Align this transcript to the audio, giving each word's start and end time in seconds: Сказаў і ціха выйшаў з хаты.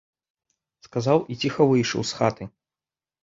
Сказаў 0.85 1.19
і 1.35 1.37
ціха 1.45 1.67
выйшаў 1.71 2.01
з 2.13 2.21
хаты. 2.21 2.43